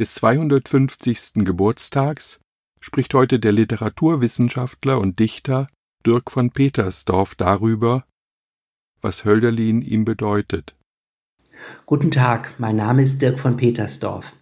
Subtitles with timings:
[0.00, 1.44] des 250.
[1.44, 2.40] Geburtstags
[2.80, 5.66] spricht heute der Literaturwissenschaftler und Dichter
[6.06, 8.04] Dirk von Petersdorf darüber,
[9.02, 10.74] was Hölderlin ihm bedeutet.
[11.84, 14.32] Guten Tag, mein Name ist Dirk von Petersdorf.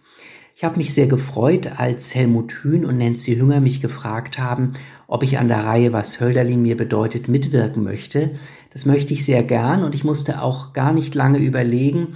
[0.55, 4.73] Ich habe mich sehr gefreut, als Helmut Hühn und Nancy Hünger mich gefragt haben,
[5.07, 8.39] ob ich an der Reihe Was Hölderlin mir bedeutet mitwirken möchte.
[8.71, 12.15] Das möchte ich sehr gern und ich musste auch gar nicht lange überlegen,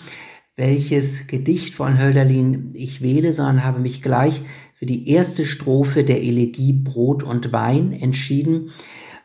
[0.56, 4.42] welches Gedicht von Hölderlin ich wähle, sondern habe mich gleich
[4.76, 8.70] für die erste Strophe der Elegie Brot und Wein entschieden,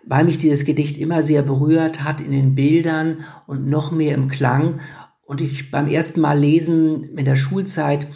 [0.07, 4.29] weil mich dieses Gedicht immer sehr berührt hat in den Bildern und noch mehr im
[4.29, 4.81] Klang
[5.27, 8.07] und ich beim ersten Mal lesen in der Schulzeit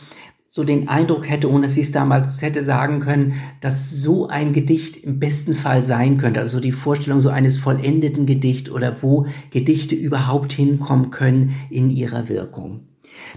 [0.49, 4.53] so den Eindruck hätte, ohne dass ich es damals hätte sagen können, dass so ein
[4.53, 6.41] Gedicht im besten Fall sein könnte.
[6.41, 12.29] Also die Vorstellung so eines vollendeten Gedicht oder wo Gedichte überhaupt hinkommen können in ihrer
[12.29, 12.92] Wirkung.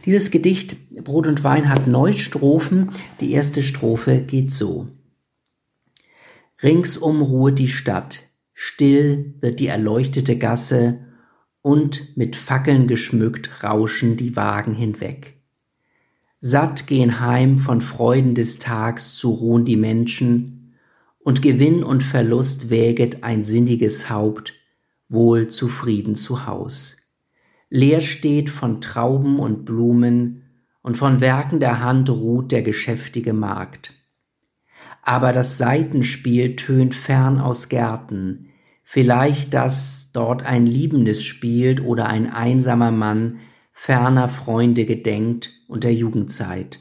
[0.06, 2.90] Dieses Gedicht Brot und Wein hat neun Strophen.
[3.20, 4.88] Die erste Strophe geht so.
[6.64, 8.24] Ringsum ruht die Stadt,
[8.54, 11.00] still wird die erleuchtete Gasse
[11.62, 15.42] und mit Fackeln geschmückt rauschen die Wagen hinweg.
[16.40, 20.76] Satt gehen heim von Freuden des Tags zu ruhen die Menschen,
[21.20, 24.54] und Gewinn und Verlust wäget ein sinniges Haupt,
[25.10, 26.98] wohl zufrieden zu Haus.
[27.70, 30.42] Leer steht von Trauben und Blumen,
[30.82, 33.94] und von Werken der Hand ruht der geschäftige Markt.
[35.02, 38.50] Aber das Seitenspiel tönt fern aus Gärten,
[38.84, 43.40] vielleicht dass dort ein Liebendes spielt oder ein einsamer Mann
[43.74, 46.80] ferner Freunde gedenkt und der Jugendzeit,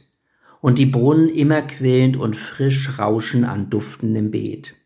[0.61, 4.77] und die Brunnen immer quillend und frisch rauschen an duftendem Beet.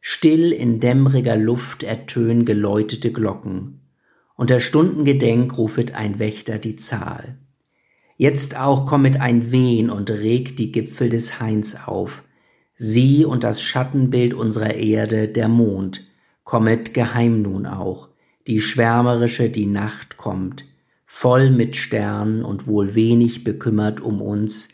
[0.00, 3.83] Still in dämmriger Luft ertönen geläutete Glocken,
[4.36, 7.36] und der Stunden Gedenk rufet ein Wächter die Zahl.
[8.16, 12.22] Jetzt auch kommet ein Wehen und regt die Gipfel des Hains auf.
[12.76, 16.04] Sie und das Schattenbild unserer Erde, der Mond,
[16.44, 18.08] kommet geheim nun auch.
[18.46, 20.64] Die schwärmerische, die Nacht kommt,
[21.06, 24.68] voll mit Sternen und wohl wenig bekümmert um uns,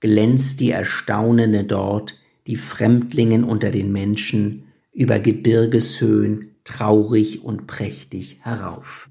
[0.00, 2.16] glänzt die Erstaunende dort,
[2.46, 9.08] die Fremdlingen unter den Menschen, über Gebirgeshöhen, traurig und prächtig herauf.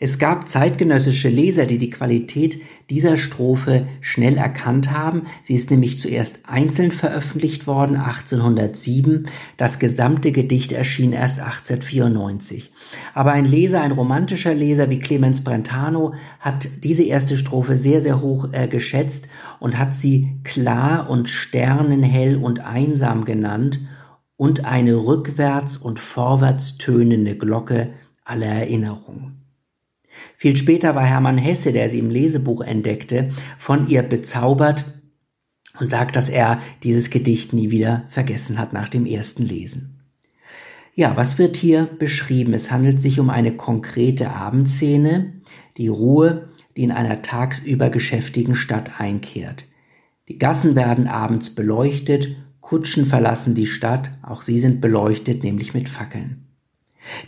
[0.00, 5.22] Es gab zeitgenössische Leser, die die Qualität dieser Strophe schnell erkannt haben.
[5.42, 9.26] Sie ist nämlich zuerst einzeln veröffentlicht worden, 1807.
[9.56, 12.70] Das gesamte Gedicht erschien erst 1894.
[13.12, 18.20] Aber ein Leser, ein romantischer Leser wie Clemens Brentano hat diese erste Strophe sehr, sehr
[18.20, 19.26] hoch äh, geschätzt
[19.58, 23.80] und hat sie klar und sternenhell und einsam genannt
[24.38, 27.92] und eine rückwärts und vorwärts tönende Glocke
[28.24, 29.32] aller Erinnerung.
[30.36, 34.86] Viel später war Hermann Hesse, der sie im Lesebuch entdeckte, von ihr bezaubert
[35.78, 40.00] und sagt, dass er dieses Gedicht nie wieder vergessen hat nach dem ersten Lesen.
[40.94, 42.54] Ja, was wird hier beschrieben?
[42.54, 45.32] Es handelt sich um eine konkrete Abendszene,
[45.76, 49.64] die Ruhe, die in einer tagsüber geschäftigen Stadt einkehrt.
[50.28, 52.36] Die Gassen werden abends beleuchtet
[52.68, 56.44] Kutschen verlassen die Stadt, auch sie sind beleuchtet, nämlich mit Fackeln.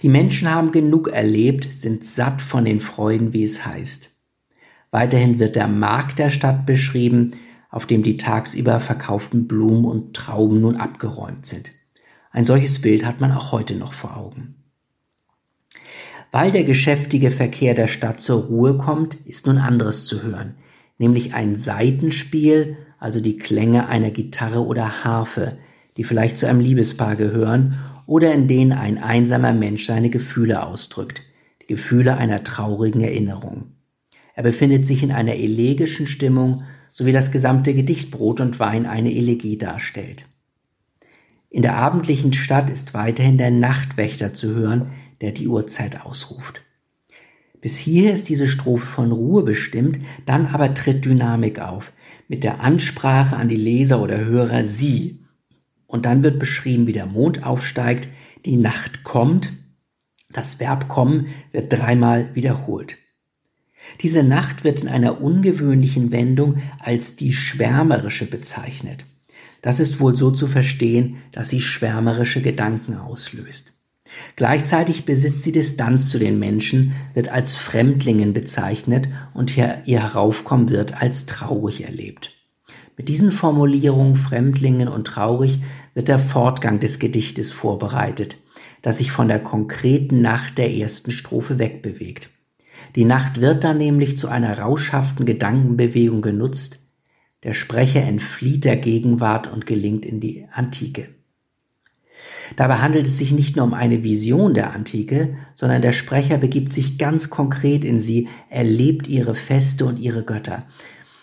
[0.02, 4.10] Die Menschen haben genug erlebt, sind satt von den Freuden, wie es heißt.
[4.90, 7.32] Weiterhin wird der Markt der Stadt beschrieben,
[7.70, 11.72] auf dem die tagsüber verkauften Blumen und Trauben nun abgeräumt sind.
[12.32, 14.56] Ein solches Bild hat man auch heute noch vor Augen.
[16.32, 20.56] Weil der geschäftige Verkehr der Stadt zur Ruhe kommt, ist nun anderes zu hören,
[20.98, 25.56] nämlich ein Seitenspiel also die Klänge einer Gitarre oder Harfe,
[25.96, 31.22] die vielleicht zu einem Liebespaar gehören oder in denen ein einsamer Mensch seine Gefühle ausdrückt,
[31.62, 33.72] die Gefühle einer traurigen Erinnerung.
[34.34, 38.86] Er befindet sich in einer elegischen Stimmung, so wie das gesamte Gedicht Brot und Wein
[38.86, 40.26] eine Elegie darstellt.
[41.48, 46.62] In der abendlichen Stadt ist weiterhin der Nachtwächter zu hören, der die Uhrzeit ausruft.
[47.60, 51.92] Bis hier ist diese Strophe von Ruhe bestimmt, dann aber tritt Dynamik auf
[52.30, 55.18] mit der Ansprache an die Leser oder Hörer Sie.
[55.88, 58.08] Und dann wird beschrieben, wie der Mond aufsteigt,
[58.46, 59.52] die Nacht kommt.
[60.32, 62.98] Das Verb kommen wird dreimal wiederholt.
[64.00, 69.04] Diese Nacht wird in einer ungewöhnlichen Wendung als die schwärmerische bezeichnet.
[69.60, 73.72] Das ist wohl so zu verstehen, dass sie schwärmerische Gedanken auslöst.
[74.36, 81.00] Gleichzeitig besitzt sie Distanz zu den Menschen, wird als Fremdlingen bezeichnet und ihr Heraufkommen wird
[81.00, 82.32] als traurig erlebt.
[82.96, 85.60] Mit diesen Formulierungen Fremdlingen und traurig
[85.94, 88.38] wird der Fortgang des Gedichtes vorbereitet,
[88.82, 92.30] das sich von der konkreten Nacht der ersten Strophe wegbewegt.
[92.96, 96.80] Die Nacht wird dann nämlich zu einer rauschhaften Gedankenbewegung genutzt,
[97.42, 101.08] der Sprecher entflieht der Gegenwart und gelingt in die Antike.
[102.56, 106.72] Dabei handelt es sich nicht nur um eine Vision der Antike, sondern der Sprecher begibt
[106.72, 110.64] sich ganz konkret in sie, erlebt ihre Feste und ihre Götter.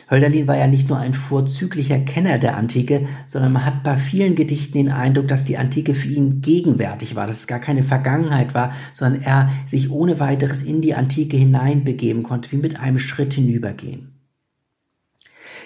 [0.09, 4.35] Hölderlin war ja nicht nur ein vorzüglicher Kenner der Antike, sondern man hat bei vielen
[4.35, 8.53] Gedichten den Eindruck, dass die Antike für ihn gegenwärtig war, dass es gar keine Vergangenheit
[8.53, 13.33] war, sondern er sich ohne weiteres in die Antike hineinbegeben konnte, wie mit einem Schritt
[13.33, 14.13] hinübergehen.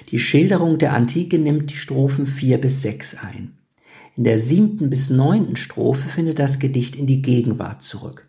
[0.10, 3.61] Die Schilderung der Antike nimmt die Strophen vier bis sechs ein.
[4.18, 8.28] In der siebten bis neunten Strophe findet das Gedicht in die Gegenwart zurück.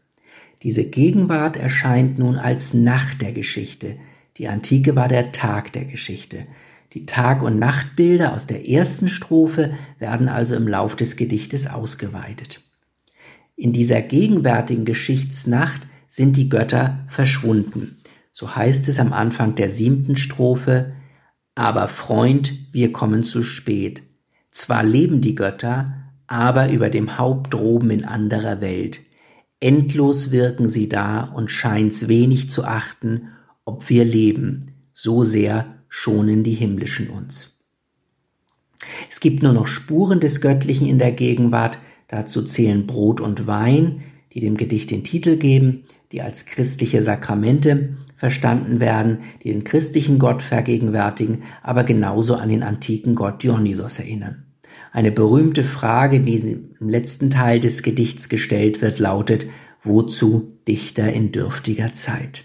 [0.63, 3.97] Diese Gegenwart erscheint nun als Nacht der Geschichte.
[4.37, 6.47] Die Antike war der Tag der Geschichte.
[6.93, 12.63] Die Tag- und Nachtbilder aus der ersten Strophe werden also im Lauf des Gedichtes ausgeweitet.
[13.57, 17.97] In dieser gegenwärtigen Geschichtsnacht sind die Götter verschwunden.
[18.31, 20.93] So heißt es am Anfang der siebten Strophe,
[21.55, 24.03] aber Freund, wir kommen zu spät.
[24.53, 25.95] Zwar leben die Götter,
[26.27, 29.01] aber über dem Haupt droben in anderer Welt.
[29.61, 33.29] Endlos wirken sie da und scheint's wenig zu achten,
[33.65, 37.61] ob wir leben, so sehr schonen die Himmlischen uns.
[39.11, 41.79] Es gibt nur noch Spuren des Göttlichen in der Gegenwart,
[42.09, 44.03] dazu zählen Brot und Wein,
[44.35, 50.19] die dem Gedicht den Titel geben, die als christliche Sakramente verstanden werden, die den christlichen
[50.19, 54.42] Gott vergegenwärtigen, aber genauso an den antiken Gott Dionysos erinnern.
[54.93, 56.37] Eine berühmte Frage, die
[56.79, 59.47] im letzten Teil des Gedichts gestellt wird, lautet,
[59.83, 62.45] wozu Dichter in dürftiger Zeit?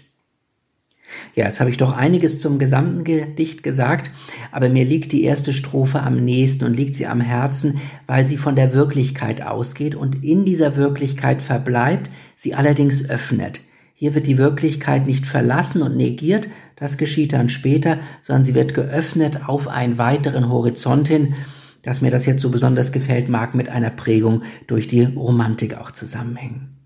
[1.34, 4.10] Ja, jetzt habe ich doch einiges zum gesamten Gedicht gesagt,
[4.50, 8.38] aber mir liegt die erste Strophe am nächsten und liegt sie am Herzen, weil sie
[8.38, 13.60] von der Wirklichkeit ausgeht und in dieser Wirklichkeit verbleibt, sie allerdings öffnet.
[13.94, 18.72] Hier wird die Wirklichkeit nicht verlassen und negiert, das geschieht dann später, sondern sie wird
[18.72, 21.34] geöffnet auf einen weiteren Horizont hin,
[21.82, 25.90] dass mir das jetzt so besonders gefällt, mag mit einer Prägung durch die Romantik auch
[25.90, 26.78] zusammenhängen.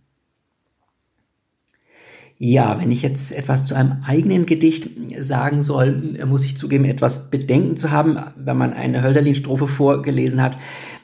[2.45, 4.91] Ja, wenn ich jetzt etwas zu einem eigenen Gedicht
[5.21, 10.59] sagen soll, muss ich zugeben, etwas Bedenken zu haben, wenn man eine Hölderlin-Strophe vorgelesen hat.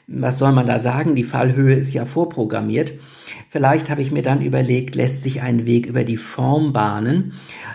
[0.07, 1.15] Was soll man da sagen?
[1.15, 2.93] Die Fallhöhe ist ja vorprogrammiert.
[3.47, 7.31] Vielleicht habe ich mir dann überlegt, lässt sich ein Weg über die Form bahnen.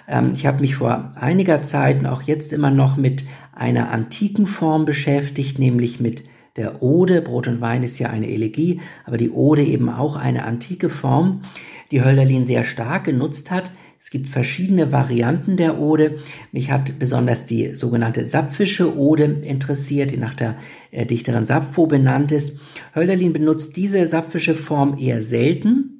[0.08, 3.24] Ähm, ich habe mich vor einiger Zeit und auch jetzt immer noch mit
[3.56, 6.24] einer antiken Form beschäftigt, nämlich mit
[6.56, 7.22] der Ode.
[7.22, 11.42] Brot und Wein ist ja eine Elegie, aber die Ode eben auch eine antike Form,
[11.90, 13.70] die Hölderlin sehr stark genutzt hat.
[13.98, 16.18] Es gibt verschiedene Varianten der Ode.
[16.52, 20.56] Mich hat besonders die sogenannte Sapfische Ode interessiert, die nach der
[20.90, 22.58] äh, Dichterin Sappho benannt ist.
[22.94, 25.93] Hölderlin benutzt diese sapfische Form eher selten.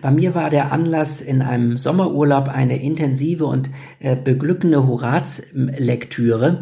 [0.00, 6.60] Bei mir war der Anlass in einem Sommerurlaub eine intensive und äh, beglückende Horaz-Lektüre.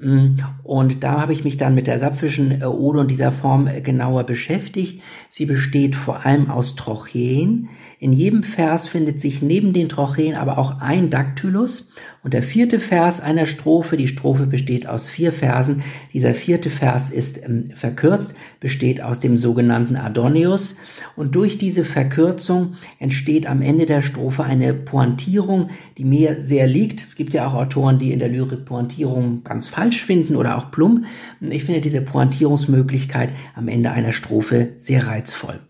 [0.00, 3.66] Mm, und da habe ich mich dann mit der sapfischen äh, Ode und dieser Form
[3.66, 5.02] äh, genauer beschäftigt.
[5.28, 7.68] Sie besteht vor allem aus Trocheen.
[7.98, 11.92] In jedem Vers findet sich neben den Trocheen aber auch ein Daktylus
[12.26, 15.84] und der vierte Vers einer Strophe, die Strophe besteht aus vier Versen.
[16.12, 20.76] Dieser vierte Vers ist ähm, verkürzt, besteht aus dem sogenannten Adonius.
[21.14, 27.02] Und durch diese Verkürzung entsteht am Ende der Strophe eine Pointierung, die mir sehr liegt.
[27.02, 30.72] Es gibt ja auch Autoren, die in der Lyrik Pointierung ganz falsch finden oder auch
[30.72, 31.06] plump.
[31.40, 35.60] Ich finde diese Pointierungsmöglichkeit am Ende einer Strophe sehr reizvoll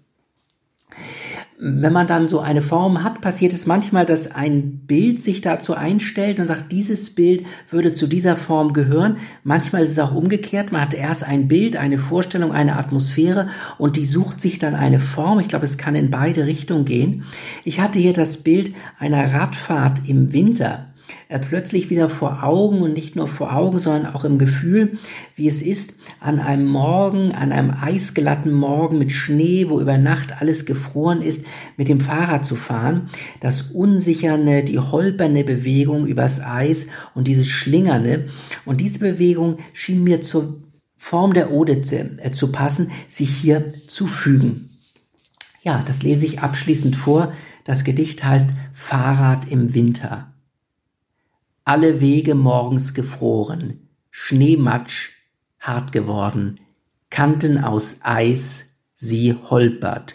[1.59, 5.75] wenn man dann so eine Form hat, passiert es manchmal, dass ein Bild sich dazu
[5.75, 9.17] einstellt und sagt, dieses Bild würde zu dieser Form gehören.
[9.43, 10.71] Manchmal ist es auch umgekehrt.
[10.71, 13.49] Man hat erst ein Bild, eine Vorstellung, eine Atmosphäre
[13.79, 15.41] und die sucht sich dann eine Form.
[15.41, 17.25] Ich glaube, es kann in beide Richtungen gehen.
[17.65, 20.87] Ich hatte hier das Bild einer Radfahrt im Winter
[21.29, 24.99] äh, plötzlich wieder vor Augen und nicht nur vor Augen, sondern auch im Gefühl,
[25.35, 30.41] wie es ist, an einem Morgen, an einem eisglatten Morgen mit Schnee, wo über Nacht
[30.41, 31.45] alles gefroren ist,
[31.77, 33.09] mit dem Fahrrad zu fahren.
[33.41, 38.27] Das unsicherne, die holpernde Bewegung übers Eis und dieses Schlingernde.
[38.65, 40.59] Und diese Bewegung schien mir zur
[40.97, 41.83] Form der Ode
[42.19, 44.71] äh, zu passen, sich hier zu fügen.
[45.63, 47.33] Ja, das lese ich abschließend vor.
[47.65, 50.33] Das Gedicht heißt Fahrrad im Winter.
[51.67, 55.11] Alle Wege morgens gefroren, Schneematsch
[55.59, 56.61] hart geworden,
[57.11, 60.15] Kanten aus Eis, sie holpert,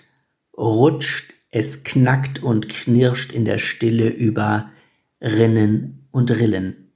[0.58, 4.72] rutscht, es knackt und knirscht in der Stille über
[5.20, 6.94] Rinnen und Rillen.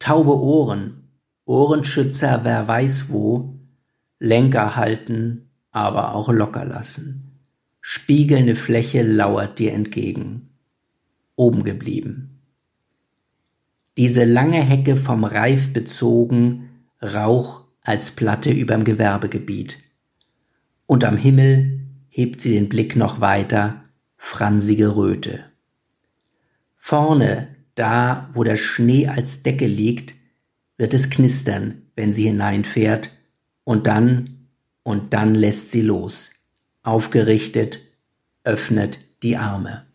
[0.00, 1.04] Taube Ohren,
[1.44, 3.54] Ohrenschützer wer weiß wo,
[4.18, 7.30] Lenker halten, aber auch locker lassen.
[7.80, 10.48] Spiegelnde Fläche lauert dir entgegen.
[11.36, 12.35] Oben geblieben.
[13.96, 16.68] Diese lange Hecke vom Reif bezogen,
[17.02, 19.78] Rauch als Platte überm Gewerbegebiet.
[20.86, 23.82] Und am Himmel hebt sie den Blick noch weiter,
[24.18, 25.44] fransige Röte.
[26.76, 30.14] Vorne, da wo der Schnee als Decke liegt,
[30.76, 33.10] wird es knistern, wenn sie hineinfährt,
[33.64, 34.48] und dann,
[34.82, 36.32] und dann lässt sie los,
[36.82, 37.80] aufgerichtet,
[38.44, 39.85] öffnet die Arme.